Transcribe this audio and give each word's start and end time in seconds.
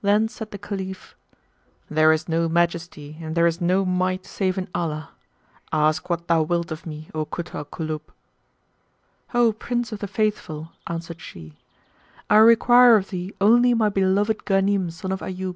Then 0.00 0.26
said 0.26 0.50
the 0.50 0.58
Caliph, 0.58 1.14
"There 1.88 2.10
is 2.10 2.28
no 2.28 2.48
Majesty 2.48 3.18
and 3.22 3.36
there 3.36 3.46
is 3.46 3.60
no 3.60 3.84
Might 3.84 4.26
save 4.26 4.58
in 4.58 4.68
Allah! 4.74 5.10
Ask 5.70 6.10
what 6.10 6.26
thou 6.26 6.42
wilt 6.42 6.72
of 6.72 6.84
me, 6.84 7.08
O 7.14 7.24
Kut 7.24 7.54
al 7.54 7.64
Kulub." 7.66 8.02
"O 9.32 9.52
Prince 9.52 9.92
of 9.92 10.00
the 10.00 10.08
Faithful!", 10.08 10.72
answered 10.88 11.20
she, 11.20 11.58
"I 12.28 12.38
require 12.38 12.96
of 12.96 13.10
thee 13.10 13.36
only 13.40 13.72
my 13.72 13.88
beloved 13.88 14.38
Ghanim 14.44 14.90
son 14.90 15.12
of 15.12 15.20
Ayyub." 15.20 15.54